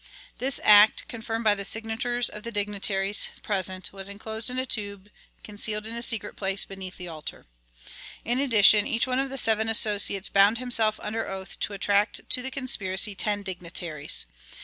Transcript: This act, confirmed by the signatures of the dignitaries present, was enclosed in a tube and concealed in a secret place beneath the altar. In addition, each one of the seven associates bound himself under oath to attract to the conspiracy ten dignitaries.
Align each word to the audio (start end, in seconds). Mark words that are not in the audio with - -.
This 0.39 0.59
act, 0.63 1.07
confirmed 1.07 1.43
by 1.43 1.53
the 1.53 1.63
signatures 1.63 2.27
of 2.27 2.41
the 2.41 2.51
dignitaries 2.51 3.29
present, 3.43 3.93
was 3.93 4.09
enclosed 4.09 4.49
in 4.49 4.57
a 4.57 4.65
tube 4.65 5.11
and 5.35 5.43
concealed 5.43 5.85
in 5.85 5.93
a 5.93 6.01
secret 6.01 6.35
place 6.35 6.65
beneath 6.65 6.97
the 6.97 7.07
altar. 7.07 7.45
In 8.25 8.39
addition, 8.39 8.87
each 8.87 9.05
one 9.05 9.19
of 9.19 9.29
the 9.29 9.37
seven 9.37 9.69
associates 9.69 10.27
bound 10.27 10.57
himself 10.57 10.99
under 11.03 11.27
oath 11.29 11.59
to 11.59 11.73
attract 11.73 12.27
to 12.31 12.41
the 12.41 12.49
conspiracy 12.49 13.13
ten 13.13 13.43
dignitaries. 13.43 14.25